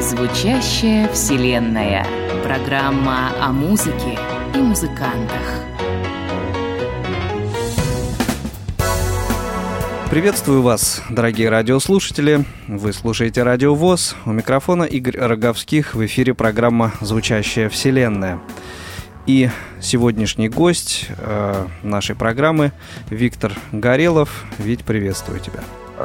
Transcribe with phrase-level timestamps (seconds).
[0.00, 2.06] Звучащая вселенная.
[2.42, 4.18] Программа о музыке
[4.54, 5.61] и музыкантах.
[10.12, 12.44] Приветствую вас, дорогие радиослушатели.
[12.68, 14.14] Вы слушаете Радио ВОЗ.
[14.26, 15.94] У микрофона Игорь Роговских.
[15.94, 18.38] В эфире программа «Звучащая вселенная».
[19.26, 19.48] И
[19.80, 22.72] сегодняшний гость э, нашей программы
[23.08, 24.44] Виктор Горелов.
[24.58, 25.60] Вить, приветствую тебя.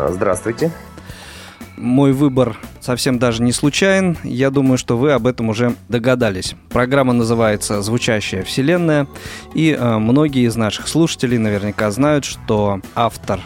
[0.08, 0.72] Здравствуйте.
[1.76, 4.18] Мой выбор совсем даже не случайен.
[4.24, 6.56] Я думаю, что вы об этом уже догадались.
[6.70, 9.06] Программа называется «Звучащая вселенная»,
[9.54, 13.42] и э, многие из наших слушателей наверняка знают, что автор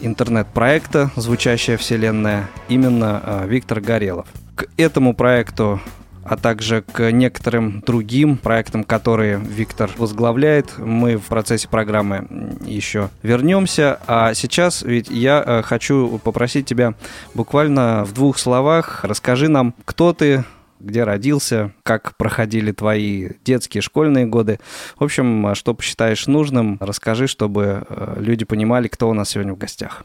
[0.00, 4.26] интернет-проекта «Звучащая вселенная» именно э, Виктор Горелов.
[4.54, 5.80] К этому проекту
[6.28, 10.78] а также к некоторым другим проектам, которые Виктор возглавляет.
[10.78, 12.26] Мы в процессе программы
[12.60, 13.98] еще вернемся.
[14.06, 16.94] А сейчас ведь я э, хочу попросить тебя
[17.34, 20.44] буквально в двух словах расскажи нам, кто ты,
[20.80, 24.58] где родился, как проходили твои детские, школьные годы.
[24.98, 29.58] В общем, что посчитаешь нужным, расскажи, чтобы э, люди понимали, кто у нас сегодня в
[29.58, 30.04] гостях.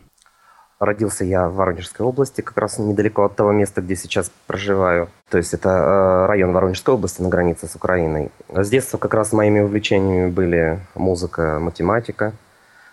[0.80, 5.10] Родился я в Воронежской области, как раз недалеко от того места, где сейчас проживаю.
[5.30, 8.32] То есть это э, район Воронежской области на границе с Украиной.
[8.50, 12.34] С детства как раз моими увлечениями были музыка, математика.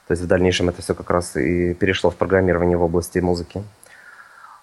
[0.07, 3.63] То есть в дальнейшем это все как раз и перешло в программирование в области музыки.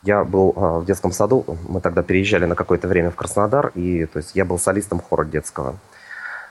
[0.03, 4.05] Я был э, в детском саду, мы тогда переезжали на какое-то время в Краснодар, и
[4.05, 5.75] то есть я был солистом хора детского.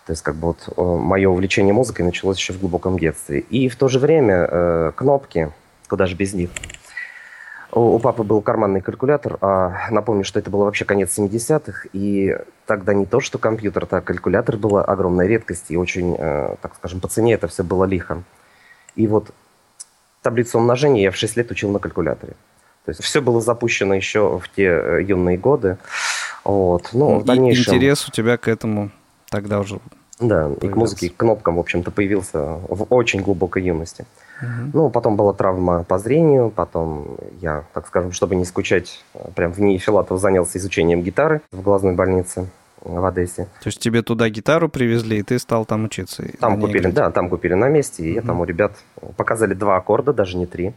[0.07, 3.41] То есть как бы вот э, мое увлечение музыкой началось еще в глубоком детстве.
[3.41, 5.51] И в то же время кнопки–
[5.89, 6.51] Куда же без них?
[7.73, 12.95] У, папы был карманный калькулятор, а напомню, что это было вообще конец 70-х, и тогда
[12.95, 17.09] не то, что компьютер, так калькулятор была огромная редкость, и очень, э, так скажем, по
[17.09, 18.23] цене это все было лихо.
[18.95, 19.31] И вот
[20.23, 22.35] таблицу умножения я в 6 лет учил на калькуляторе.
[22.87, 25.77] То есть все было запущено еще в те э, юные годы.
[26.45, 26.91] Вот.
[26.93, 27.75] Ну, в дальнейшем...
[27.75, 28.91] Интерес у тебя к этому
[29.29, 29.81] тогда уже
[30.21, 30.67] Да, появился.
[30.67, 34.07] и к музыке, и к кнопкам, в общем-то, появился в очень глубокой юности.
[34.41, 34.71] Угу.
[34.73, 39.05] Ну, потом была травма по зрению, потом я, так скажем, чтобы не скучать,
[39.35, 42.47] прям в ней Филатов занялся изучением гитары в глазной больнице
[42.83, 43.49] в Одессе.
[43.63, 46.23] То есть тебе туда гитару привезли, и ты стал там учиться?
[46.39, 46.95] Там купили, играть.
[46.95, 48.17] да, там купили на месте, и угу.
[48.17, 48.77] я там у ребят
[49.17, 50.73] показали два аккорда, даже не три.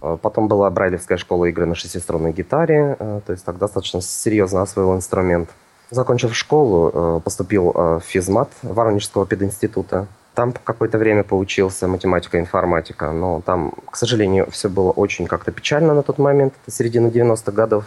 [0.00, 4.94] Потом была брайлевская школа игры на шестиструнной гитаре, э, то есть так достаточно серьезно освоил
[4.94, 5.50] инструмент.
[5.90, 10.06] Закончив школу, э, поступил э, в физмат Воронежского пединститута.
[10.34, 15.94] Там какое-то время поучился математика, информатика, но там, к сожалению, все было очень как-то печально
[15.94, 17.84] на тот момент, это середина 90-х годов.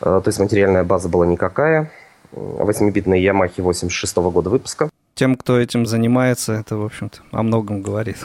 [0.00, 1.90] Э, то есть материальная база была никакая.
[2.32, 4.88] 8-битные Ямахи 86 -го года выпуска.
[5.14, 8.18] Тем, кто этим занимается, это, в общем-то, о многом говорит.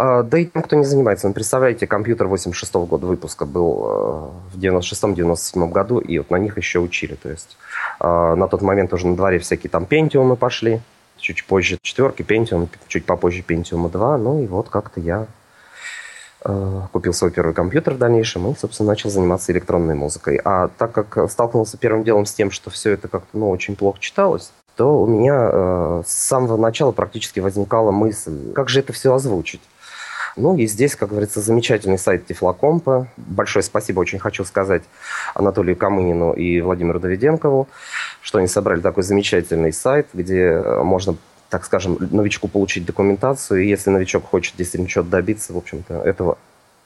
[0.00, 1.26] А, да и тем, кто не занимается.
[1.26, 6.36] Ну, представляете, компьютер 86 -го года выпуска был э, в 96-97 году, и вот на
[6.36, 7.16] них еще учили.
[7.16, 7.56] То есть
[7.98, 10.80] э, на тот момент уже на дворе всякие там пентиумы пошли,
[11.16, 14.18] чуть позже четверки, Pentium, чуть попозже Pentium 2.
[14.18, 15.26] Ну и вот как-то я
[16.44, 20.40] э, купил свой первый компьютер в дальнейшем и, собственно, начал заниматься электронной музыкой.
[20.44, 23.98] А так как столкнулся первым делом с тем, что все это как-то ну, очень плохо
[23.98, 29.12] читалось, то у меня э, с самого начала практически возникала мысль, как же это все
[29.12, 29.60] озвучить.
[30.38, 33.08] Ну и здесь, как говорится, замечательный сайт Тифлокомпа.
[33.16, 34.82] Большое спасибо очень хочу сказать
[35.34, 37.68] Анатолию Камынину и Владимиру Давиденкову,
[38.22, 41.16] что они собрали такой замечательный сайт, где э, можно
[41.50, 46.36] так скажем, новичку получить документацию, и если новичок хочет действительно чего-то добиться, в общем-то, этого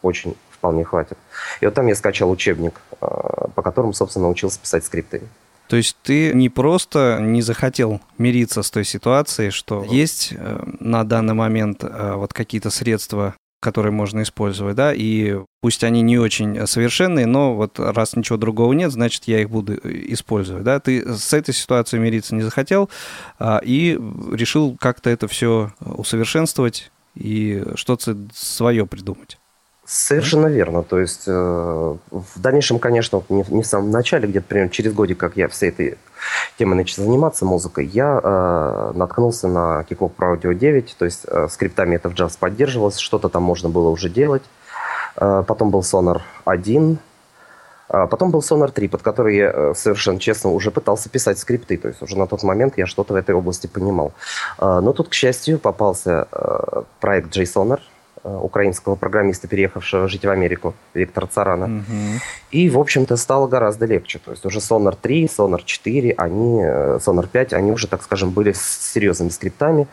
[0.02, 1.18] очень вполне хватит.
[1.60, 3.06] И вот там я скачал учебник, э,
[3.54, 5.22] по которому, собственно, научился писать скрипты.
[5.66, 11.04] То есть ты не просто не захотел мириться с той ситуацией, что есть э, на
[11.04, 17.26] данный момент вот какие-то средства которые можно использовать, да, и пусть они не очень совершенные,
[17.26, 19.78] но вот раз ничего другого нет, значит, я их буду э,
[20.08, 20.80] использовать, да.
[20.80, 22.90] Ты с этой ситуацией мириться не захотел
[23.38, 23.96] а, и
[24.32, 29.38] решил как-то это все усовершенствовать и что-то свое придумать.
[29.84, 30.84] Совершенно верно.
[30.84, 35.18] То есть э, в дальнейшем, конечно, не, не в самом начале, где-то примерно через годик,
[35.18, 35.98] как я всей этой
[36.56, 41.48] темой начал заниматься музыкой, я э, наткнулся на Kickoff Pro Audio 9, то есть э,
[41.50, 44.44] скриптами это в Jazz поддерживалось, что-то там можно было уже делать.
[45.16, 46.98] Э, потом был Sonar 1,
[47.88, 51.76] э, потом был Sonar 3, под который я э, совершенно честно уже пытался писать скрипты,
[51.76, 54.12] то есть уже на тот момент я что-то в этой области понимал.
[54.60, 57.80] Э, но тут, к счастью, попался э, проект JSONAR,
[58.24, 61.66] украинского программиста, переехавшего жить в Америку, Виктора Царана.
[61.66, 62.20] Угу.
[62.52, 64.20] И, в общем-то, стало гораздо легче.
[64.24, 68.30] То есть уже Sonar 3, Sonar 4, они, э, Sonar 5, они уже, так скажем,
[68.30, 69.88] были с серьезными скриптами,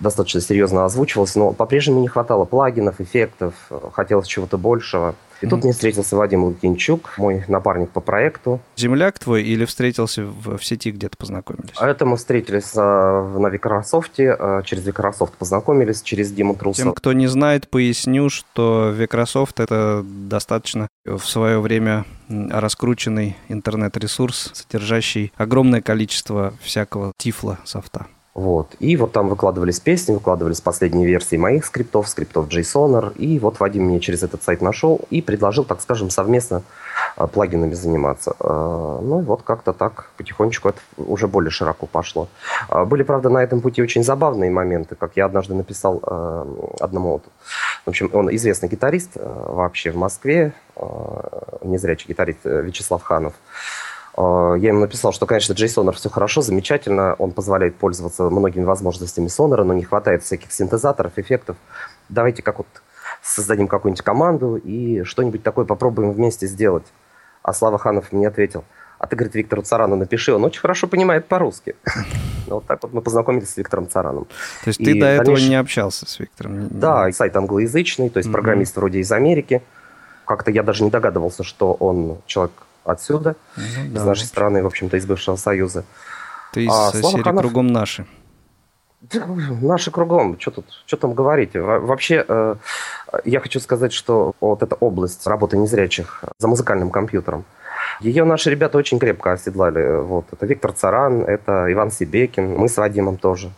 [0.00, 3.54] достаточно серьезно озвучивалось, но по-прежнему не хватало плагинов, эффектов,
[3.92, 5.14] хотелось чего-то большего.
[5.40, 8.60] И тут мне встретился Вадим Лукинчук, мой напарник по проекту.
[8.76, 11.74] Земляк твой или встретился в, в сети где-то познакомились?
[11.76, 16.84] А это мы встретились а, на Викрософте, а, через Викрософт познакомились, через Диму Трусова.
[16.84, 25.32] Тем, кто не знает, поясню, что Викрософт это достаточно в свое время раскрученный интернет-ресурс, содержащий
[25.36, 28.06] огромное количество всякого тифла софта.
[28.36, 28.76] Вот.
[28.80, 33.16] И вот там выкладывались песни, выкладывались последние версии моих скриптов, скриптов JSON.
[33.16, 36.62] И вот Вадим меня через этот сайт нашел и предложил, так скажем, совместно
[37.16, 38.36] а, плагинами заниматься.
[38.38, 42.28] А, ну и вот как-то так потихонечку это уже более широко пошло.
[42.68, 46.02] А, были, правда, на этом пути очень забавные моменты, как я однажды написал
[46.78, 47.22] одному,
[47.86, 50.52] в общем, он известный гитарист вообще в Москве,
[51.62, 53.34] незрячий гитарист э, Вячеслав Ханов.
[54.16, 59.26] А, я ему написал, что, конечно, JSON все хорошо, замечательно, он позволяет пользоваться многими возможностями
[59.26, 61.56] Sonar, но не хватает всяких синтезаторов, эффектов.
[62.08, 62.66] Давайте как вот
[63.22, 66.86] создадим какую-нибудь команду и что-нибудь такое попробуем вместе сделать.
[67.42, 68.64] А Слава Ханов мне ответил,
[68.98, 71.76] а ты, говорит, Виктору Царану напиши, он очень хорошо понимает по-русски.
[72.46, 74.26] Вот так вот мы познакомились с Виктором Цараном.
[74.62, 76.68] То есть ты до этого не общался с Виктором?
[76.70, 79.62] Да, сайт англоязычный, то есть программист вроде из Америки.
[80.24, 82.52] Как-то я даже не догадывался, что он человек
[82.86, 84.00] отсюда, ну, да.
[84.00, 85.84] из нашей страны, в общем-то, из бывшего Союза.
[86.52, 87.42] Ты из а, серии Ханов...
[87.42, 88.06] «Кругом наши».
[89.62, 91.50] Наши кругом, что тут, что там говорить?
[91.54, 92.56] Вообще, э,
[93.24, 97.44] я хочу сказать, что вот эта область работы незрячих за музыкальным компьютером,
[98.00, 100.00] ее наши ребята очень крепко оседлали.
[100.00, 100.26] Вот.
[100.32, 103.50] Это Виктор Царан, это Иван Сибекин, мы с Вадимом тоже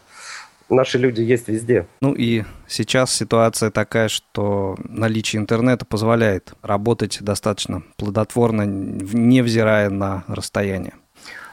[0.69, 1.87] наши люди есть везде.
[2.00, 10.94] Ну и сейчас ситуация такая, что наличие интернета позволяет работать достаточно плодотворно, невзирая на расстояние.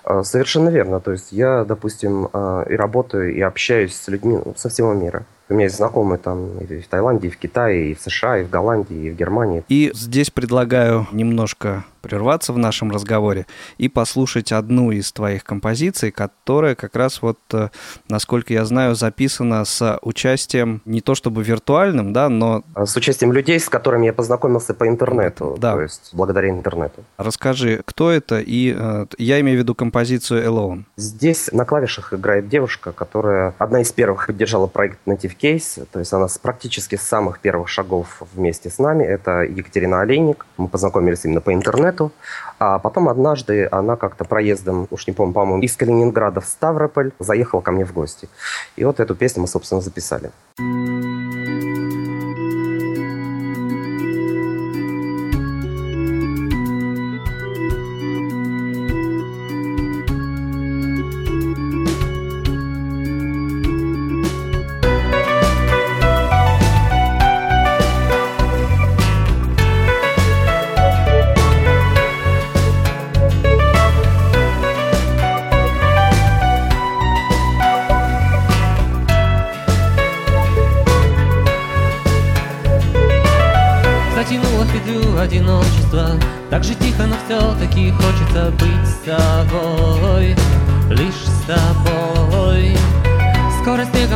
[0.03, 0.99] А, совершенно верно.
[0.99, 5.25] То есть я, допустим, а, и работаю, и общаюсь с людьми со всего мира.
[5.49, 8.43] У меня есть знакомые там и в Таиланде, и в Китае, и в США, и
[8.43, 9.63] в Голландии, и в Германии.
[9.69, 13.47] И здесь предлагаю немножко прерваться в нашем разговоре
[13.79, 17.69] и послушать одну из твоих композиций, которая как раз вот, э,
[18.07, 22.63] насколько я знаю, записана с участием не то чтобы виртуальным, да, но...
[22.75, 25.73] А с участием людей, с которыми я познакомился по интернету, да.
[25.73, 27.03] то есть благодаря интернету.
[27.17, 30.83] Расскажи, кто это, и э, я имею в виду композицию Alone.
[30.97, 36.13] Здесь на клавишах играет девушка, которая одна из первых поддержала проект Native Case, то есть
[36.13, 39.03] она с практически с самых первых шагов вместе с нами.
[39.03, 40.45] Это Екатерина Олейник.
[40.57, 42.11] Мы познакомились именно по интернету.
[42.59, 47.61] А потом однажды она как-то проездом, уж не помню, по-моему, из Калининграда в Ставрополь заехала
[47.61, 48.29] ко мне в гости.
[48.75, 50.31] И вот эту песню мы, собственно, записали.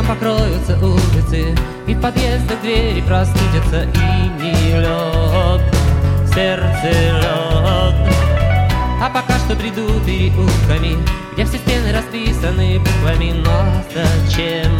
[0.00, 1.54] снегом покроются улицы
[1.86, 5.62] И в подъездах двери простудятся и не лед
[6.34, 8.14] Сердце лед
[9.00, 10.96] А пока что приду переулками
[11.32, 14.72] Где все стены расписаны буквами Но зачем?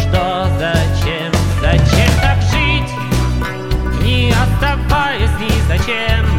[0.00, 1.32] Что зачем?
[1.60, 2.90] Зачем так жить?
[4.02, 6.31] Не оставаясь ни зачем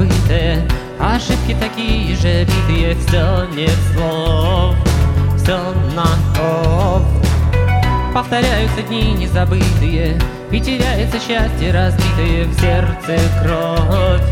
[0.00, 0.62] забыты.
[0.98, 4.74] Ошибки такие же битые Все нет слов,
[5.36, 5.58] все
[5.94, 6.06] на
[6.38, 7.02] ов
[8.14, 10.18] Повторяются дни незабытые
[10.50, 14.22] И теряется счастье разбитые В сердце кровь,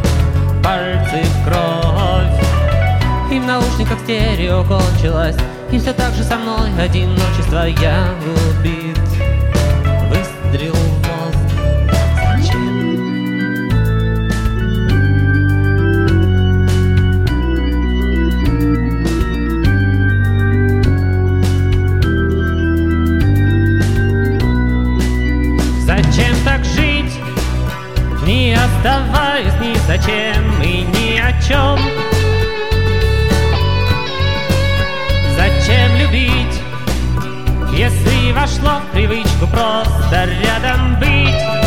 [0.62, 3.32] пальцы в кровь.
[3.32, 5.36] И в наушниках стерео кончилось
[5.70, 6.70] И все так же со мной.
[6.78, 8.12] Одиночество Я
[8.60, 8.98] убит,
[10.10, 10.97] выстрел
[29.88, 31.78] зачем и ни о чем?
[35.34, 36.60] Зачем любить,
[37.72, 41.57] если вошло в привычку просто рядом быть?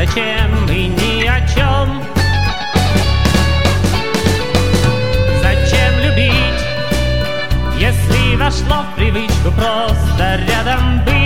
[0.00, 2.02] Зачем и ни о чем?
[5.42, 6.64] Зачем любить,
[7.78, 11.19] если вошло в привычку просто рядом быть?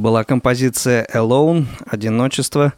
[0.00, 2.72] Была композиция «Alone», «Одиночество».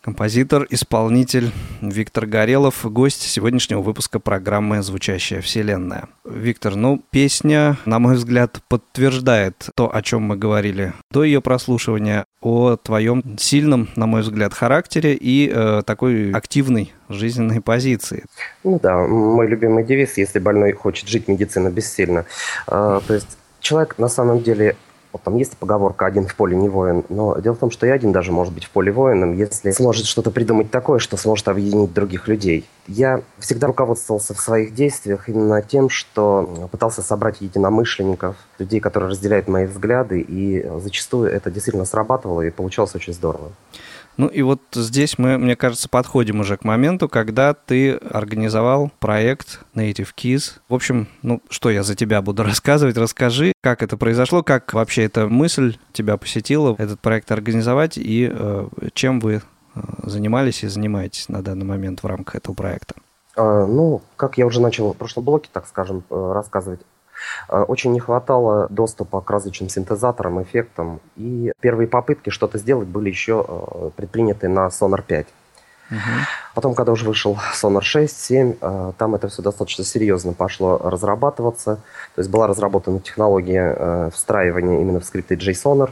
[0.00, 6.08] Композитор, исполнитель Виктор Горелов, гость сегодняшнего выпуска программы «Звучащая вселенная».
[6.24, 12.24] Виктор, ну, песня, на мой взгляд, подтверждает то, о чем мы говорили до ее прослушивания,
[12.40, 18.24] о твоем сильном, на мой взгляд, характере и э, такой активной жизненной позиции.
[18.64, 22.26] Ну да, мой любимый девиз «Если больной хочет жить, медицина бессильна».
[22.66, 24.76] А, то есть человек на самом деле
[25.12, 27.90] вот там есть поговорка «один в поле не воин», но дело в том, что и
[27.90, 31.92] один даже может быть в поле воином, если сможет что-то придумать такое, что сможет объединить
[31.92, 32.66] других людей.
[32.88, 39.48] Я всегда руководствовался в своих действиях именно тем, что пытался собрать единомышленников, людей, которые разделяют
[39.48, 43.52] мои взгляды, и зачастую это действительно срабатывало, и получалось очень здорово.
[44.16, 49.60] Ну и вот здесь мы, мне кажется, подходим уже к моменту, когда ты организовал проект
[49.74, 50.60] Native Keys.
[50.68, 55.04] В общем, ну что я за тебя буду рассказывать, расскажи, как это произошло, как вообще
[55.04, 59.34] эта мысль тебя посетила, этот проект организовать и э, чем вы
[59.74, 62.94] э, занимались и занимаетесь на данный момент в рамках этого проекта.
[63.36, 66.80] А, ну, как я уже начал в прошлом блоке, так скажем, э, рассказывать,
[67.48, 71.00] очень не хватало доступа к различным синтезаторам, эффектам.
[71.16, 75.26] И первые попытки что-то сделать были еще предприняты на Sonar 5.
[75.90, 75.98] Угу.
[76.54, 78.54] Потом, когда уже вышел Sonar 6, 7,
[78.96, 81.76] там это все достаточно серьезно пошло разрабатываться.
[82.14, 85.90] То есть была разработана технология встраивания именно в скрипты JSONAR,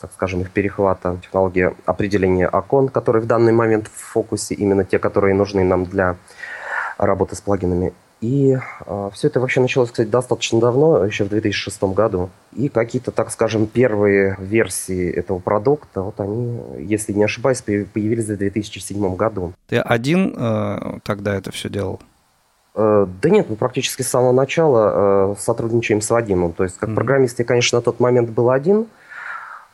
[0.00, 4.98] так скажем, их перехвата, технология определения окон, которые в данный момент в фокусе, именно те,
[4.98, 6.16] которые нужны нам для
[6.96, 7.92] работы с плагинами.
[8.20, 12.28] И э, все это вообще началось, кстати, достаточно давно, еще в 2006 году.
[12.54, 18.36] И какие-то, так скажем, первые версии этого продукта, вот они, если не ошибаюсь, появились в
[18.36, 19.54] 2007 году.
[19.68, 22.00] Ты один э, тогда это все делал?
[22.74, 26.52] Э, да нет, мы практически с самого начала э, сотрудничаем с Вадимом.
[26.52, 26.94] То есть, как mm-hmm.
[26.94, 28.86] программист, я, конечно, на тот момент был один,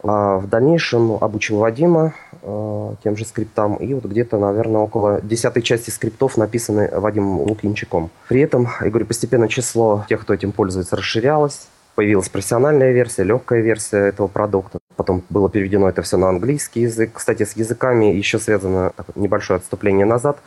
[0.03, 3.77] а в дальнейшем обучил Вадима э, тем же скриптам.
[3.77, 8.11] И вот где-то, наверное, около десятой части скриптов написаны Вадимом Лукинчиком.
[8.29, 11.69] При этом, я говорю, постепенно число тех, кто этим пользуется, расширялось.
[11.95, 14.79] Появилась профессиональная версия, легкая версия этого продукта.
[14.97, 17.11] Потом было переведено это все на английский язык.
[17.15, 20.39] Кстати, с языками еще связано небольшое отступление назад.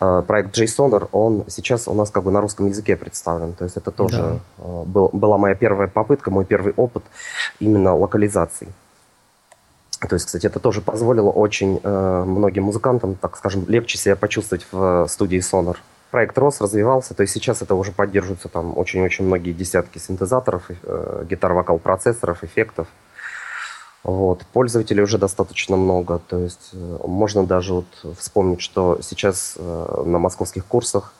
[0.00, 0.22] Uh-huh.
[0.22, 3.52] Проект JSONer, он сейчас у нас как бы на русском языке представлен.
[3.52, 4.64] То есть это тоже да.
[4.86, 7.04] был, была моя первая попытка, мой первый опыт
[7.60, 8.68] именно локализации.
[10.08, 14.66] То есть, кстати, это тоже позволило очень э, многим музыкантам, так скажем, легче себя почувствовать
[14.70, 15.76] в студии Sonar.
[16.10, 21.24] Проект рос, развивался, то есть сейчас это уже поддерживаются там очень-очень многие десятки синтезаторов, э,
[21.28, 22.86] гитар-вокал процессоров, эффектов.
[24.04, 24.44] Вот.
[24.52, 30.18] Пользователей уже достаточно много, то есть э, можно даже вот вспомнить, что сейчас э, на
[30.18, 31.14] московских курсах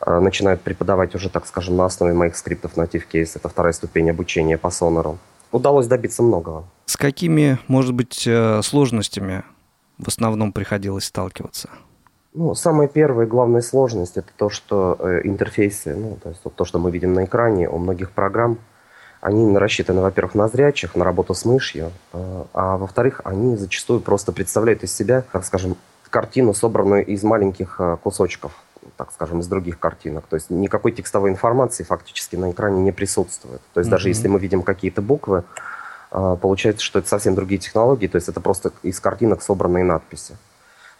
[0.00, 4.10] э, начинают преподавать уже, так скажем, на основе моих скриптов Native Case, это вторая ступень
[4.10, 5.18] обучения по сонору
[5.52, 6.64] удалось добиться многого.
[6.86, 8.28] С какими, может быть,
[8.62, 9.44] сложностями
[9.98, 11.68] в основном приходилось сталкиваться?
[12.32, 16.64] Ну, самая первая и главная сложность это то, что интерфейсы, ну, то есть вот то,
[16.64, 18.58] что мы видим на экране у многих программ,
[19.24, 24.32] они рассчитаны, во-первых, на зрячих, на работу с мышью, э, а во-вторых, они зачастую просто
[24.32, 25.76] представляют из себя, так скажем,
[26.10, 28.52] картину, собранную из маленьких э, кусочков,
[28.98, 30.26] так скажем, из других картинок.
[30.26, 33.62] То есть никакой текстовой информации фактически на экране не присутствует.
[33.72, 33.90] То есть mm-hmm.
[33.90, 35.44] даже если мы видим какие-то буквы,
[36.12, 40.34] э, получается, что это совсем другие технологии, то есть это просто из картинок собранные надписи.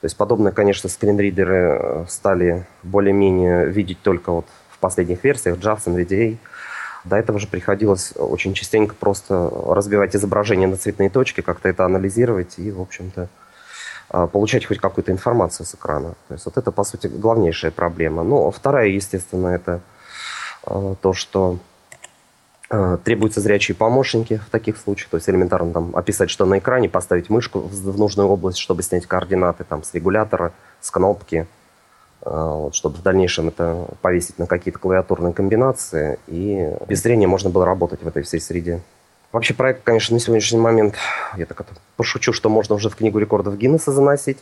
[0.01, 5.85] То есть подобное, конечно, скринридеры э, стали более-менее видеть только вот в последних версиях, JAWS,
[5.89, 6.39] NVDA.
[7.05, 12.59] До этого же приходилось очень частенько просто разбивать изображение на цветные точки, как-то это анализировать
[12.59, 13.29] и, в общем-то,
[14.11, 16.15] э, получать хоть какую-то информацию с экрана.
[16.29, 18.23] То есть вот это, по сути, главнейшая проблема.
[18.23, 19.81] Ну, вторая, естественно, это
[20.67, 21.59] э, то, что
[22.71, 26.89] Э, требуются зрячие помощники в таких случаях, то есть элементарно там описать, что на экране,
[26.89, 31.47] поставить мышку в нужную область, чтобы снять координаты там с регулятора, с кнопки, э,
[32.25, 37.65] вот, чтобы в дальнейшем это повесить на какие-то клавиатурные комбинации, и без зрения можно было
[37.65, 38.81] работать в этой всей среде.
[39.33, 40.95] Вообще проект, конечно, на сегодняшний момент,
[41.37, 44.39] я так это пошучу, что можно уже в книгу рекордов Гиннесса заносить,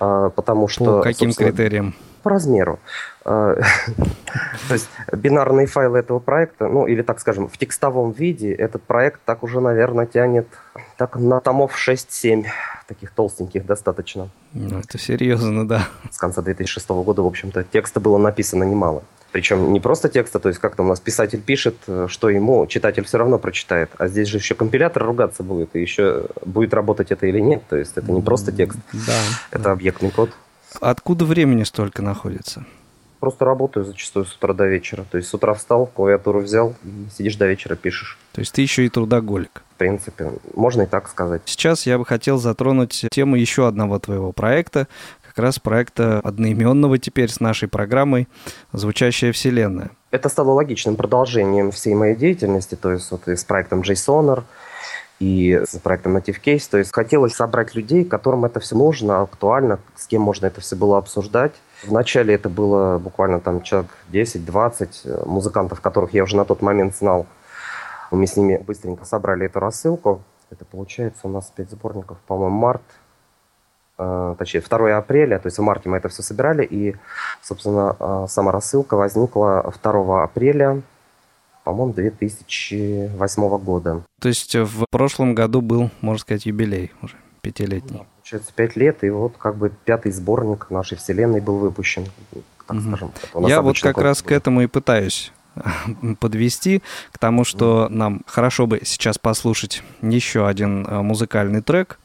[0.00, 0.98] э, потому что...
[0.98, 1.94] По каким критериям?
[2.26, 2.80] По размеру.
[3.24, 3.54] А,
[4.68, 9.20] то есть бинарные файлы этого проекта, ну или так скажем, в текстовом виде этот проект
[9.24, 10.48] так уже, наверное, тянет
[10.96, 12.46] так на томов 6-7,
[12.88, 14.28] таких толстеньких достаточно.
[14.54, 15.86] Ну, это серьезно, да.
[16.10, 19.04] С конца 2006 года, в общем-то, текста было написано немало.
[19.30, 21.76] Причем не просто текста, то есть как-то у нас писатель пишет,
[22.08, 23.90] что ему читатель все равно прочитает.
[23.98, 27.62] А здесь же еще компилятор ругаться будет, и еще будет работать это или нет.
[27.68, 29.20] То есть это не просто текст, да,
[29.52, 29.72] это да.
[29.72, 30.30] объектный код.
[30.80, 32.64] Откуда времени столько находится?
[33.20, 35.04] Просто работаю зачастую с утра до вечера.
[35.10, 38.18] То есть с утра встал, клавиатуру взял, и сидишь до вечера пишешь.
[38.32, 39.62] То есть ты еще и трудоголик?
[39.74, 41.42] В принципе, можно и так сказать.
[41.46, 44.86] Сейчас я бы хотел затронуть тему еще одного твоего проекта,
[45.22, 48.28] как раз проекта одноименного теперь с нашей программой
[48.72, 49.90] «Звучащая вселенная».
[50.10, 54.44] Это стало логичным продолжением всей моей деятельности, то есть вот и с проектом JSONer,
[55.18, 56.68] и с проектом Native Case.
[56.70, 60.76] То есть хотелось собрать людей, которым это все нужно, актуально, с кем можно это все
[60.76, 61.52] было обсуждать.
[61.84, 66.96] Вначале это было буквально там человек 10-20 э, музыкантов, которых я уже на тот момент
[66.96, 67.26] знал.
[68.10, 70.22] Мы с ними быстренько собрали эту рассылку.
[70.50, 72.82] Это получается у нас 5 сборников, по-моему, март,
[73.98, 76.94] э, точнее, 2 апреля, то есть в марте мы это все собирали, и,
[77.42, 80.82] собственно, э, сама рассылка возникла 2 апреля
[81.66, 84.04] по-моему, 2008 года.
[84.20, 87.98] То есть в прошлом году был, можно сказать, юбилей уже пятилетний.
[87.98, 92.04] Да, получается, пять лет, и вот как бы пятый сборник нашей вселенной был выпущен,
[92.68, 92.86] так угу.
[92.86, 93.12] скажем.
[93.48, 94.28] Я вот как раз был.
[94.28, 95.32] к этому и пытаюсь
[96.20, 101.98] подвести к тому, что нам хорошо бы сейчас послушать еще один э, музыкальный трек.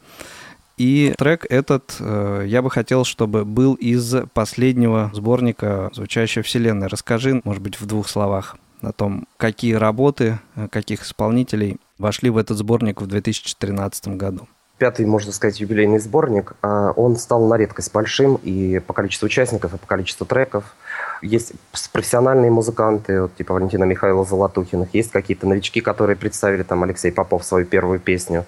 [0.76, 6.88] И трек этот э, я бы хотел, чтобы был из последнего сборника «Звучащая вселенная».
[6.88, 12.36] Расскажи, может быть, в двух словах о том, какие работы, э, каких исполнителей вошли в
[12.36, 14.48] этот сборник в 2013 году.
[14.78, 16.54] Пятый, можно сказать, юбилейный сборник.
[16.60, 20.74] А, он стал на редкость большим и по количеству участников, и по количеству треков.
[21.22, 21.52] Есть
[21.92, 24.92] профессиональные музыканты, вот, типа Валентина Михайлова Золотухиных.
[24.92, 28.44] Есть какие-то новички, которые представили, там, Алексей Попов свою первую песню.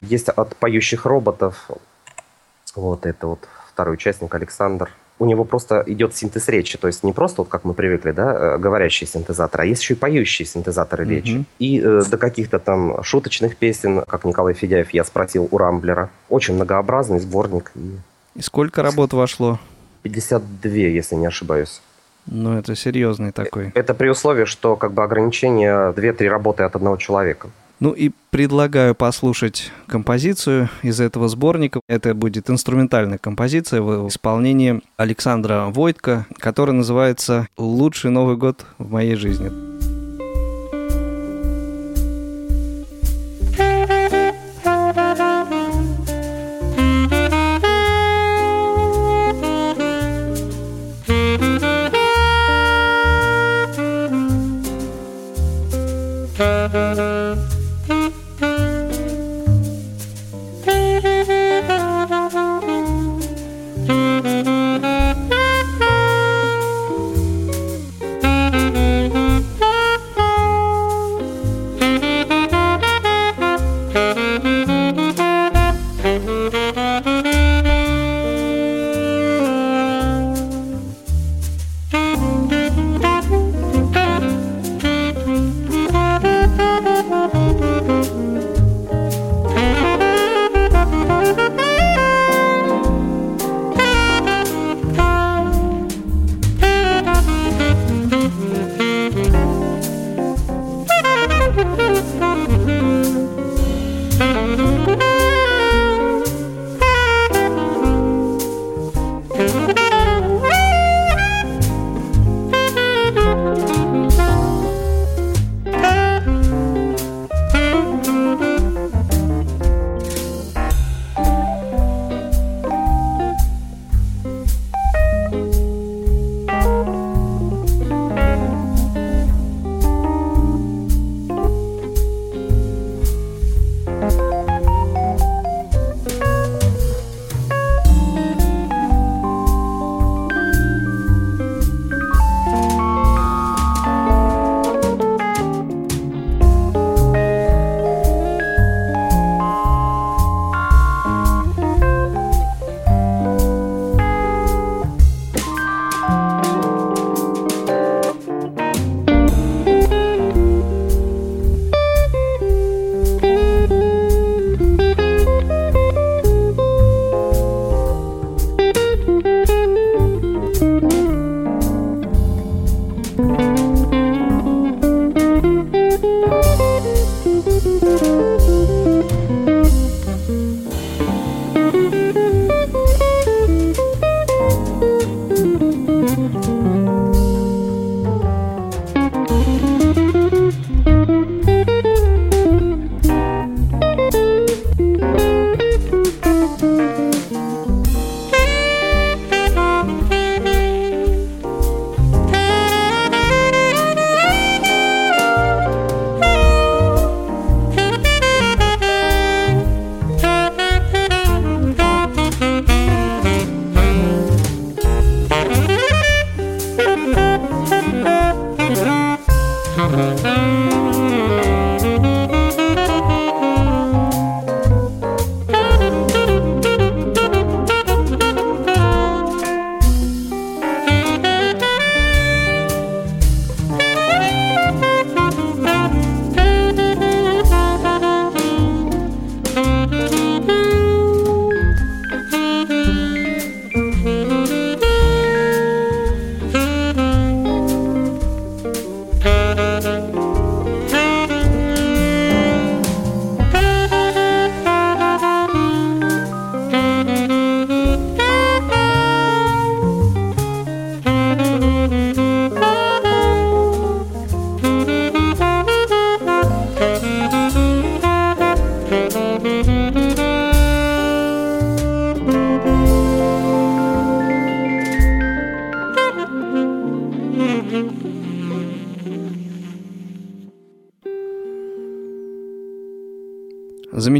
[0.00, 1.68] Есть от поющих роботов.
[2.76, 7.12] Вот это вот второй участник Александр у него просто идет синтез речи, то есть не
[7.12, 11.04] просто, вот как мы привыкли, да, э, говорящий синтезатор, а есть еще и поющие синтезаторы
[11.04, 11.08] mm-hmm.
[11.08, 11.44] речи.
[11.58, 16.10] И э, до каких-то там шуточных песен, как Николай Федяев, я спросил у Рамблера.
[16.28, 17.72] Очень многообразный сборник.
[17.74, 17.98] И,
[18.36, 19.58] и сколько работ вошло?
[20.02, 21.80] 52, если не ошибаюсь.
[22.30, 23.72] Ну, это серьезный такой.
[23.74, 27.48] Это при условии, что как бы ограничение 2-3 работы от одного человека.
[27.80, 31.80] Ну и предлагаю послушать композицию из этого сборника.
[31.88, 39.14] Это будет инструментальная композиция в исполнении Александра Войтко, которая называется «Лучший Новый год в моей
[39.14, 39.67] жизни».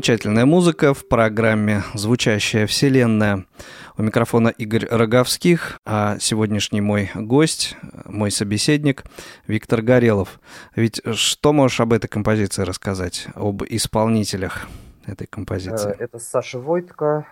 [0.09, 3.45] Замечательная музыка в программе «Звучащая вселенная».
[3.99, 9.05] У микрофона Игорь Роговских, а сегодняшний мой гость, мой собеседник
[9.47, 10.41] Виктор Горелов.
[10.75, 14.67] Ведь что можешь об этой композиции рассказать, об исполнителях
[15.05, 15.91] этой композиции?
[15.91, 17.27] Э, это Саша Войтко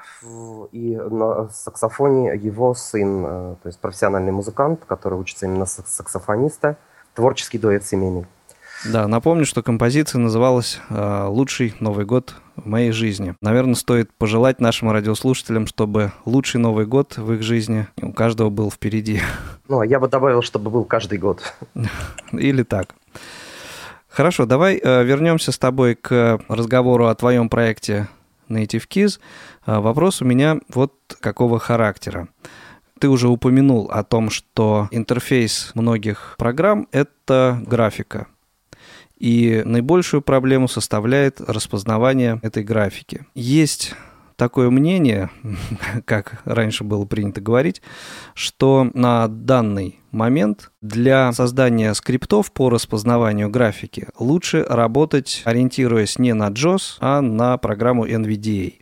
[0.70, 6.76] и на саксофоне его сын, э, то есть профессиональный музыкант, который учится именно саксофониста,
[7.14, 8.26] творческий дуэт семейный.
[8.84, 13.34] Да, напомню, что композиция называлась э, «Лучший Новый год в моей жизни».
[13.40, 18.70] Наверное, стоит пожелать нашим радиослушателям, чтобы лучший Новый год в их жизни у каждого был
[18.70, 19.20] впереди.
[19.68, 21.42] Ну, а я бы добавил, чтобы был каждый год.
[22.32, 22.94] Или так.
[24.08, 28.08] Хорошо, давай э, вернемся с тобой к разговору о твоем проекте
[28.48, 29.18] Native Keys.
[29.66, 32.28] Э, вопрос у меня вот какого характера.
[32.98, 38.28] Ты уже упомянул о том, что интерфейс многих программ— это графика.
[39.18, 43.26] И наибольшую проблему составляет распознавание этой графики.
[43.35, 43.94] Есть
[44.37, 45.31] такое мнение,
[46.05, 47.83] как раньше было принято говорить,
[48.35, 56.48] что на данный момент для создания скриптов по распознаванию графики лучше работать, ориентируясь не на
[56.50, 58.74] JOS, а на программу NVDA.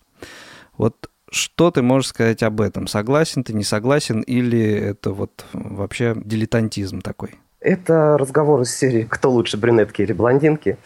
[0.77, 2.87] Вот что ты можешь сказать об этом?
[2.87, 7.35] Согласен ты, не согласен, или это вот вообще дилетантизм такой?
[7.65, 10.77] Это разговор из серии «Кто лучше, брюнетки или блондинки?».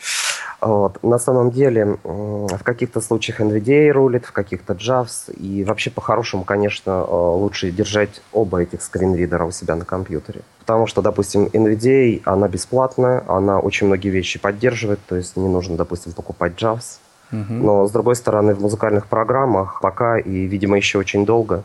[0.60, 1.02] Вот.
[1.02, 5.34] На самом деле, в каких-то случаях NVDA рулит, в каких-то JAWS.
[5.34, 10.42] И вообще, по-хорошему, конечно, э, лучше держать оба этих скринридера у себя на компьютере.
[10.60, 15.76] Потому что, допустим, NVDA, она бесплатная, она очень многие вещи поддерживает, то есть не нужно,
[15.76, 16.62] допустим, покупать.
[16.62, 16.88] Угу.
[17.32, 21.64] Но, с другой стороны, в музыкальных программах пока и, видимо, еще очень долго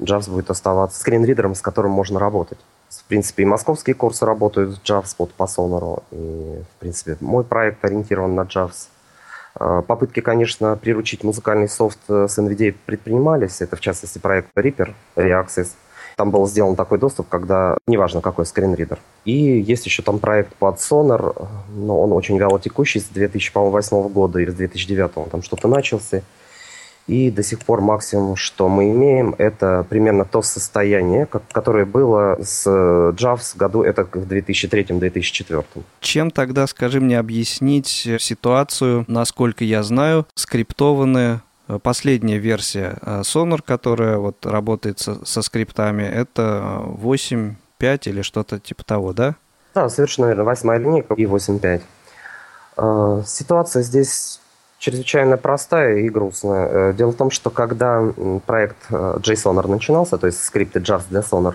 [0.00, 2.58] JAWS будет оставаться скринридером, с которым можно работать.
[3.00, 6.02] В принципе, и московские курсы работают с JavaSpot по Sonar.
[6.10, 8.88] И, в принципе, мой проект ориентирован на JAVS.
[9.54, 13.60] А, попытки, конечно, приручить музыкальный софт с NVIDIA предпринимались.
[13.60, 15.68] Это, в частности, проект Reaper, Reaccess.
[16.16, 18.98] Там был сделан такой доступ, когда неважно какой скринридер.
[19.26, 24.38] И есть еще там проект под Sonar, но он очень вяло текущий, с 2008 года
[24.38, 26.22] или с 2009 он там что-то начался.
[27.06, 32.66] И до сих пор максимум, что мы имеем, это примерно то состояние, которое было с
[32.66, 35.64] JAWS в году, это в 2003-2004.
[36.00, 43.60] Чем тогда, скажи мне, объяснить ситуацию, насколько я знаю, скриптованная э, последняя версия э, Sonar,
[43.64, 49.36] которая вот работает со, со скриптами, это 8.5 или что-то типа того, да?
[49.76, 50.42] Да, совершенно верно.
[50.42, 51.82] Восьмая линейка и 8.5.
[52.78, 54.40] Э, ситуация здесь
[54.86, 56.68] чрезвычайно простая и грустная.
[56.68, 58.04] Э, дело в том, что когда
[58.46, 61.54] проект э, JSONAR начинался, то есть скрипты JAWS для Sonar,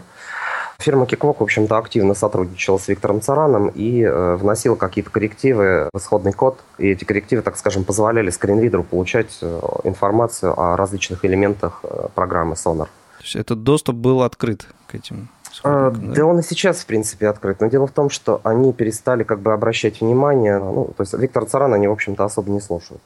[0.79, 5.97] фирма Kickwalk, в общем-то, активно сотрудничала с Виктором Цараном и э, вносила какие-то коррективы в
[5.97, 6.59] исходный код.
[6.77, 9.39] И эти коррективы, так скажем, позволяли скринридеру получать
[9.85, 12.87] информацию о различных элементах программы Sonar.
[13.19, 15.29] То есть этот доступ был открыт к этим
[15.63, 15.89] да?
[15.91, 17.61] да он и сейчас, в принципе, открыт.
[17.61, 20.57] Но дело в том, что они перестали как бы обращать внимание.
[20.59, 23.01] Ну, то есть Виктор Царан они, в общем-то, особо не слушают.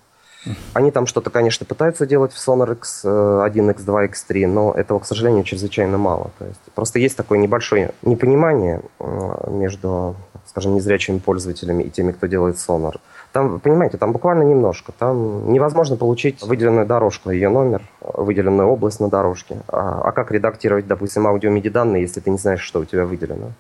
[0.74, 5.44] Они там что-то, конечно, пытаются делать в Sonar X1, X2, X3, но этого, к сожалению,
[5.44, 6.32] чрезвычайно мало.
[6.40, 12.28] То есть просто есть такое небольшое непонимание э, между, скажем, незрячими пользователями и теми, кто
[12.28, 12.96] делает Sonar.
[13.36, 14.94] Там, понимаете, там буквально немножко.
[14.98, 19.58] Там невозможно получить выделенную дорожку, ее номер, выделенную область на дорожке.
[19.68, 23.52] А, а как редактировать, допустим, аудио-MIDI данные, если ты не знаешь, что у тебя выделено?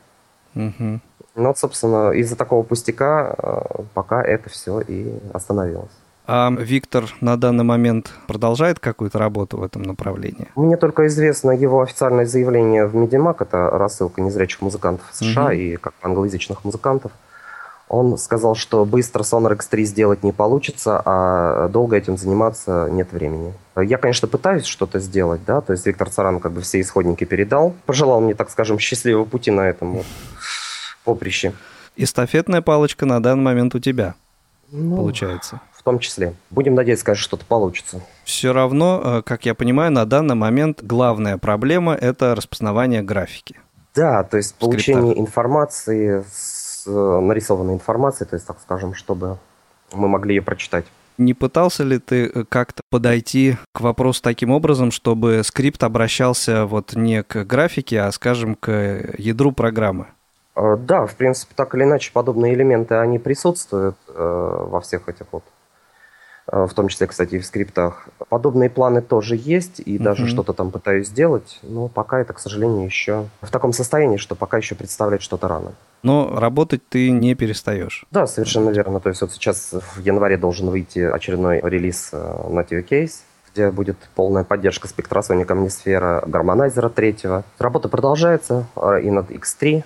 [0.55, 0.99] Угу.
[1.35, 5.91] Ну вот, собственно, из-за такого пустяка э, пока это все и остановилось.
[6.27, 10.47] А Виктор на данный момент продолжает какую-то работу в этом направлении?
[10.55, 15.51] Мне только известно его официальное заявление в Медимак, это рассылка незрячих музыкантов США угу.
[15.51, 17.11] и как англоязычных музыкантов.
[17.87, 23.53] Он сказал, что быстро Sonar X3 сделать не получится, а долго этим заниматься нет времени.
[23.75, 27.75] Я, конечно, пытаюсь что-то сделать, да, то есть Виктор Царан как бы все исходники передал.
[27.85, 30.05] Пожелал мне, так скажем, счастливого пути на этом вот
[31.03, 31.53] поприще.
[31.95, 34.15] Эстафетная палочка на данный момент у тебя,
[34.75, 36.33] ну, получается том числе.
[36.49, 38.01] Будем надеяться, конечно, что-то получится.
[38.25, 43.59] Все равно, э, как я понимаю, на данный момент главная проблема– это распознавание графики.
[43.93, 49.37] Да, то есть получение информации, с э, нарисованной информации, то есть, так скажем, чтобы
[49.93, 50.85] мы могли ее прочитать.
[51.17, 56.95] Не пытался ли ты э, как-то подойти к вопросу таким образом, чтобы скрипт обращался вот
[56.95, 58.71] не к графике, а, скажем, к
[59.17, 60.07] ядру программы?
[60.55, 65.43] Да, в принципе, так или иначе, подобные элементы, они присутствуют э, во всех этих вот
[66.51, 68.07] Э, в том числе, кстати, и в скриптах.
[68.29, 72.85] Подобные планы тоже есть, и даже что-то там пытаюсь сделать, но пока это, к сожалению,
[72.85, 75.73] еще в таком состоянии, что пока еще представлять что-то рано.
[76.03, 78.05] Но работать ты не перестаешь.
[78.11, 78.99] Да, совершенно верно.
[78.99, 82.17] То есть вот сейчас в январе должен выйти очередной релиз э,
[82.49, 87.43] Native Case, где будет полная поддержка спектросоника Амнисфера, гармонайзера третьего.
[87.57, 89.83] Работа продолжается э, и над X3,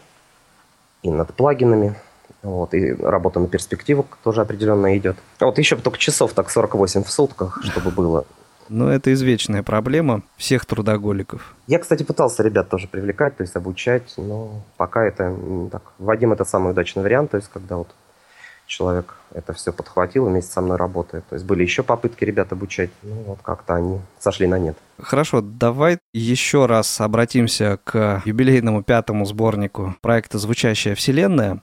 [1.04, 1.96] и над плагинами.
[2.42, 5.18] Вот, и работа на перспективу тоже определенно идет.
[5.40, 8.26] А вот еще только часов так 48 в сутках, чтобы было.
[8.70, 11.56] Ну, это извечная проблема всех трудоголиков.
[11.68, 15.36] Я, кстати, пытался ребят тоже привлекать, то есть обучать, но пока это
[15.72, 15.82] так.
[15.98, 17.90] Вадим это самый удачный вариант, то есть когда вот
[18.70, 21.28] человек это все подхватил и вместе со мной работает.
[21.28, 24.78] То есть были еще попытки ребят обучать, ну вот как-то они сошли на нет.
[25.02, 31.62] Хорошо, давай еще раз обратимся к юбилейному пятому сборнику проекта «Звучащая вселенная»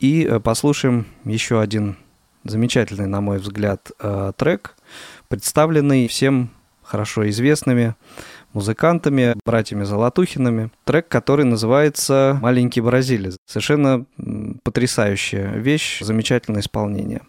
[0.00, 1.96] и э, послушаем еще один
[2.44, 4.74] замечательный, на мой взгляд, э, трек,
[5.28, 6.50] представленный всем
[6.82, 7.94] хорошо известными
[8.58, 10.70] музыкантами, братьями Золотухинами.
[10.84, 13.36] Трек, который называется «Маленький бразилец».
[13.46, 14.04] Совершенно
[14.64, 17.20] потрясающая вещь, замечательное исполнение.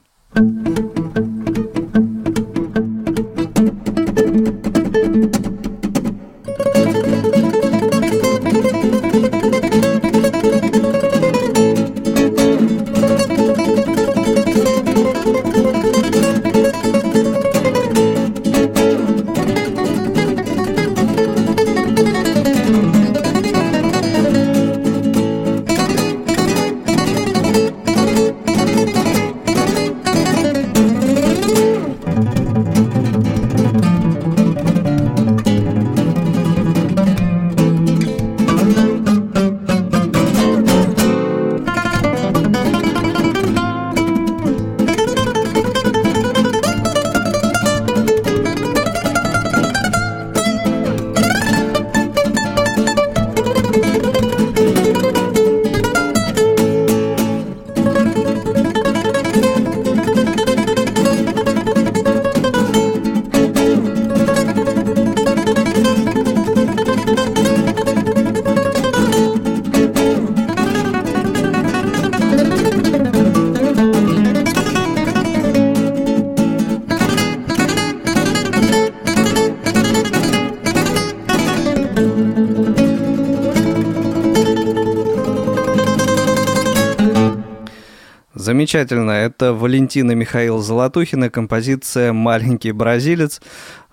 [88.70, 89.10] Замечательно.
[89.10, 93.42] Это Валентина Михаил Золотухина, композиция «Маленький бразилец».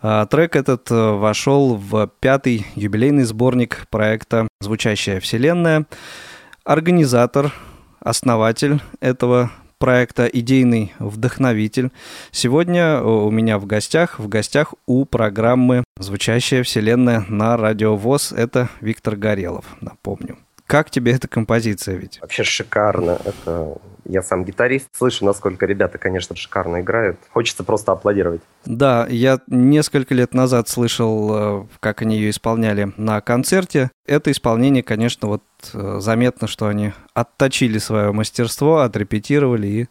[0.03, 5.87] А, Трек этот э, вошел в пятый юбилейный сборник проекта «Звучащая вселенная».
[6.63, 7.55] Организатор,
[8.01, 11.91] основатель этого проекта «Идейный вдохновитель».
[12.31, 18.33] Сегодня у меня в гостях, в гостях у программы «Звучащая вселенная» на Радио ВОЗ.
[18.33, 20.37] Это Виктор Горелов, напомню.
[20.67, 22.21] Как тебе эта композиция ведь?
[22.21, 23.19] Вообще шикарно.
[23.25, 27.19] Это я сам гитарист, слышу, насколько ребята, конечно, шикарно играют.
[27.33, 28.41] Хочется просто аплодировать.
[28.65, 33.91] Да, я несколько лет назад слышал, э, как они ее исполняли на концерте.
[34.07, 39.89] Это исполнение, конечно, вот э, заметно, что они отточили свое мастерство, отрепетировали и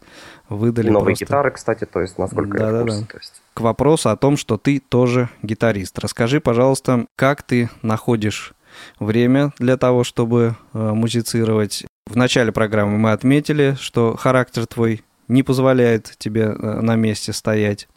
[0.48, 1.24] выдали Новые просто...
[1.24, 3.06] гитары, кстати, то есть, насколько я в курсе.
[3.06, 3.42] То есть.
[3.54, 5.98] К вопросу о том, что ты тоже гитарист.
[5.98, 8.54] Расскажи, пожалуйста, как ты находишь
[8.98, 11.84] время для того, чтобы э, музицировать.
[12.06, 17.88] В начале программы мы отметили, что характер твой не позволяет тебе э, на месте стоять.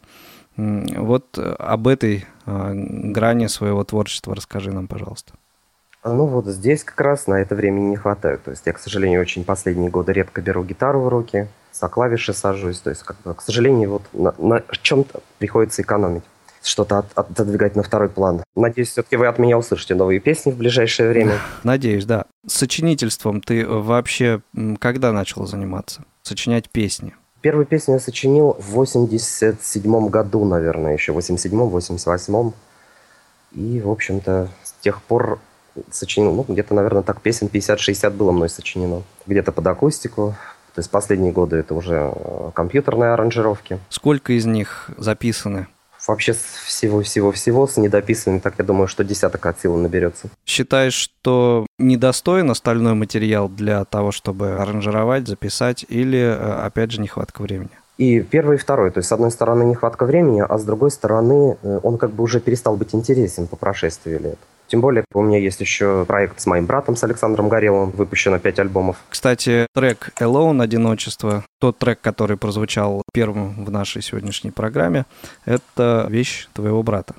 [0.56, 5.34] Вот э, об этой грани своего творчества расскажи нам, пожалуйста.
[6.02, 8.42] Ну вот здесь как раз на это времени не хватает.
[8.42, 12.32] То есть я, к сожалению, очень последние годы редко беру гитару в руки, за клавиши
[12.32, 12.80] сажусь.
[12.80, 16.24] То есть, как бы, к сожалению, вот на, на чем-то приходится экономить.
[16.62, 18.42] Что-то от- отодвигать на второй план.
[18.54, 21.38] Надеюсь, все-таки вы от меня услышите новые песни в ближайшее время.
[21.64, 22.26] Надеюсь, да.
[22.46, 26.04] Сочинительством ты вообще м, когда начал заниматься?
[26.22, 27.14] Сочинять песни?
[27.40, 31.12] Первую песню я сочинил в 87 году, наверное, еще.
[31.12, 32.52] В 87-м, 88-м.
[33.52, 35.38] И, в общем-то, с тех пор
[35.90, 39.02] сочинил, ну, где-то, наверное, так песен 50-60 было мной сочинено.
[39.26, 40.34] Где-то под акустику.
[40.74, 43.80] То есть последние годы это уже э, компьютерные аранжировки.
[43.88, 45.66] Сколько из них записаны?
[46.06, 50.28] Вообще с всего-всего-всего с недописанными, так я думаю, что десяток от силы наберется.
[50.46, 57.42] Считаешь, что недостоин остальной материал для того, чтобы аранжировать, записать, или, э, опять же, нехватка
[57.42, 57.70] времени?
[57.98, 58.90] И первый, и второй.
[58.90, 62.24] То есть, с одной стороны, нехватка времени, а с другой стороны, э, он как бы
[62.24, 64.38] уже перестал быть интересен по прошествии лет.
[64.70, 67.90] Тем более, у меня есть еще проект с моим братом, с Александром Гореловым.
[67.90, 68.96] Выпущено пять альбомов.
[69.08, 70.62] Кстати, трек «Alone.
[70.62, 75.06] Одиночество», тот трек, который прозвучал первым в нашей сегодняшней программе,
[75.44, 77.14] это вещь твоего брата.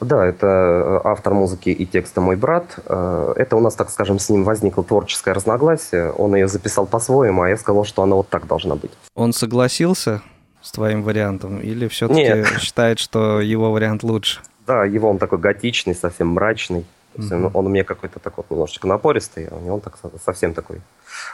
[0.00, 2.78] Да, это э, автор музыки и текста мой брат.
[2.86, 6.10] Э, это у нас, так скажем, с ним возникло творческое разногласие.
[6.12, 8.92] Он ее записал по-своему, а я сказал, что она вот так должна быть.
[9.14, 10.22] Он согласился
[10.62, 14.40] с твоим вариантом или все-таки считает, что его вариант лучше?
[14.66, 16.84] Да, его он такой готичный, совсем мрачный.
[17.14, 17.50] Mm-hmm.
[17.54, 20.80] Он у меня какой-то такой немножечко напористый, а у него он так, совсем такой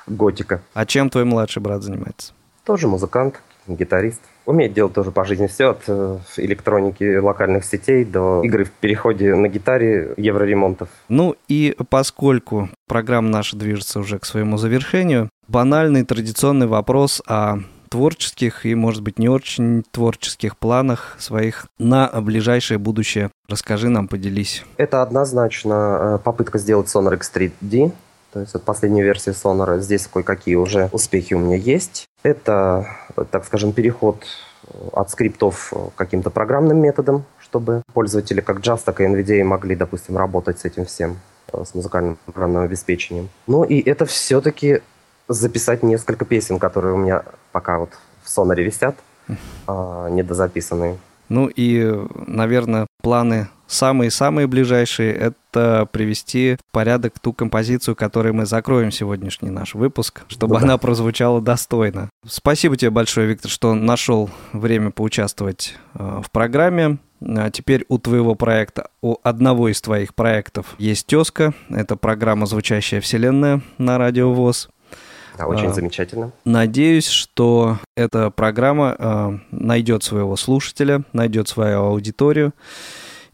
[0.06, 0.60] готика.
[0.74, 2.32] А чем твой младший брат занимается?
[2.64, 4.20] Тоже музыкант, гитарист.
[4.44, 9.34] Умеет делать тоже по жизни все, от э, электроники локальных сетей до игры в переходе
[9.34, 10.88] на гитаре, евроремонтов.
[11.08, 18.66] Ну и поскольку программа наша движется уже к своему завершению, банальный традиционный вопрос о творческих
[18.66, 23.30] и, может быть, не очень творческих планах своих на ближайшее будущее.
[23.48, 24.64] Расскажи нам, поделись.
[24.76, 27.92] Это однозначно э, попытка сделать Sonar X3D,
[28.32, 29.80] то есть это последняя версия Sonar.
[29.80, 32.06] Здесь кое-какие уже успехи у меня есть.
[32.22, 32.86] Это,
[33.30, 34.24] так скажем, переход
[34.92, 40.16] от скриптов к каким-то программным методам, чтобы пользователи как Jazz, так и NVIDIA могли, допустим,
[40.16, 41.18] работать с этим всем,
[41.52, 43.30] э, с музыкальным программным обеспечением.
[43.46, 44.82] Ну и это все-таки
[45.28, 47.90] записать несколько песен, которые у меня пока вот
[48.22, 48.96] в сонаре висят,
[49.66, 50.98] а, недозаписанные.
[51.28, 51.94] Ну и,
[52.26, 55.12] наверное, планы самые-самые ближайшие–
[55.52, 60.62] это привести в порядок ту композицию, которой мы закроем сегодняшний наш выпуск, чтобы да.
[60.62, 62.08] она прозвучала достойно.
[62.26, 66.98] Спасибо тебе большое, Виктор, что нашел время поучаствовать э, в программе.
[67.20, 71.52] А теперь у твоего проекта, у одного из твоих проектов есть тезка.
[71.68, 74.70] Это программа «Звучащая вселенная» на Радио ВОЗ.
[75.38, 76.32] Да, очень а, замечательно.
[76.44, 82.52] Надеюсь, что эта программа а, найдет своего слушателя, найдет свою аудиторию.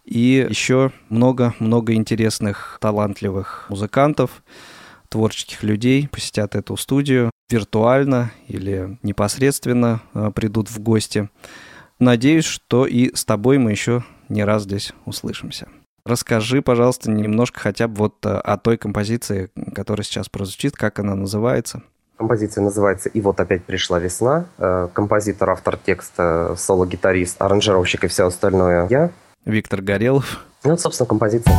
[0.05, 4.43] И еще много-много интересных, талантливых музыкантов,
[5.09, 11.31] творческих людей посетят эту студию виртуально или непосредственно а, придут в гости.
[11.99, 15.69] Надеюсь, что и с тобой мы еще не раз здесь услышимся.
[16.05, 21.15] Расскажи, пожалуйста, немножко хотя бы вот а, о той композиции, которая сейчас прозвучит, как она
[21.15, 21.83] называется.
[22.17, 24.45] Композиция называется «И вот опять пришла весна».
[24.59, 29.11] Э, композитор, автор текста, соло-гитарист, аранжировщик и все остальное я.
[29.45, 30.45] Виктор Горелов.
[30.63, 31.55] Ну, вот, собственно, композиция.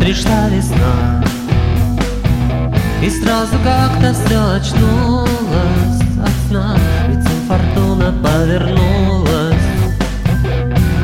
[0.00, 1.22] Пришла весна.
[3.02, 6.76] И сразу как-то все очнулось от сна.
[7.08, 9.54] Ведь фортуна повернулась.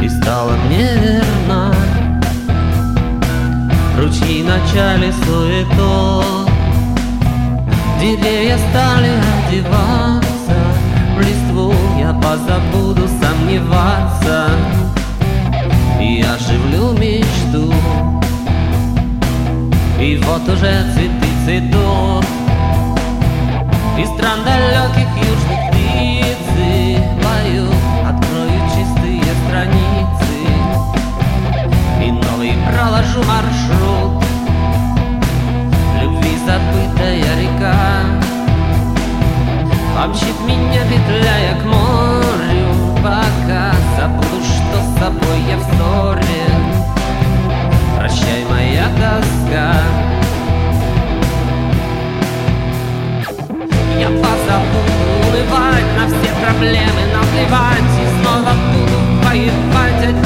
[0.03, 1.74] И стала мне верна
[4.01, 6.24] Ручьи начали суету
[8.01, 9.11] Деревья стали
[9.47, 10.57] одеваться.
[11.16, 14.49] В листву я позабуду сомневаться.
[16.01, 17.74] И оживлю мечту
[20.01, 22.24] и вот уже цветы цветут
[23.98, 27.74] И стран далеких южных птицы Поют,
[28.07, 30.38] открою чистые страницы.
[32.03, 34.24] И новый проложу маршрут.
[36.01, 37.76] Любви забытая река
[39.94, 42.96] Помчит меня, петляя к морю.
[43.03, 46.59] Пока забуду, что с собой я в ссоре
[48.11, 49.72] Прощай, моя тоска.
[54.00, 60.19] Я позабуду улыбать на все проблемы Наплевать и снова буду воевать